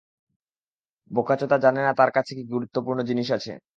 [1.11, 3.51] বোকাচোদা জানেনা তার কাছে কি গুরুত্বপূর্ণ জিনিস আছে।